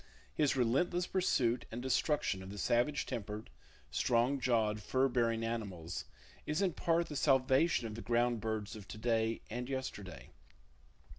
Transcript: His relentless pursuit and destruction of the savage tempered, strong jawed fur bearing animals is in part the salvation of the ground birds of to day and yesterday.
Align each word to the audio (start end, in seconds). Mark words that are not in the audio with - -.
His 0.33 0.55
relentless 0.55 1.05
pursuit 1.05 1.65
and 1.71 1.79
destruction 1.79 2.41
of 2.41 2.49
the 2.49 2.57
savage 2.57 3.05
tempered, 3.05 3.51
strong 3.91 4.39
jawed 4.39 4.81
fur 4.81 5.07
bearing 5.07 5.43
animals 5.43 6.05
is 6.47 6.59
in 6.59 6.73
part 6.73 7.05
the 7.07 7.15
salvation 7.15 7.85
of 7.85 7.93
the 7.93 8.01
ground 8.01 8.41
birds 8.41 8.75
of 8.75 8.87
to 8.87 8.97
day 8.97 9.41
and 9.51 9.69
yesterday. 9.69 10.31